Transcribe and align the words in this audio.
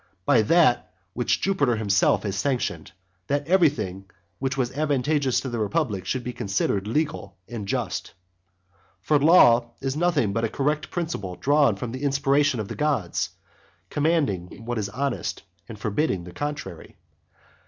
By 0.25 0.41
that 0.41 0.91
which 1.13 1.41
Jupiter 1.41 1.75
himself 1.75 2.23
has 2.23 2.35
sanctioned, 2.35 2.91
that 3.27 3.45
everything 3.47 4.09
which 4.39 4.57
was 4.57 4.71
advantageous 4.75 5.39
to 5.41 5.49
the 5.49 5.59
republic 5.59 6.07
should 6.07 6.23
be 6.23 6.33
considered 6.33 6.87
legal 6.87 7.37
and 7.47 7.67
just. 7.67 8.15
For 9.03 9.19
law 9.19 9.73
is 9.79 9.95
nothing 9.95 10.33
but 10.33 10.43
a 10.43 10.49
correct 10.49 10.89
principle 10.89 11.35
drawn 11.35 11.75
from 11.75 11.91
the 11.91 12.01
inspiration 12.01 12.59
of 12.59 12.67
the 12.67 12.73
gods, 12.75 13.29
commanding 13.91 14.65
what 14.65 14.79
is 14.79 14.89
honest, 14.89 15.43
and 15.69 15.77
forbidding 15.77 16.23
the 16.23 16.33
contrary. 16.33 16.97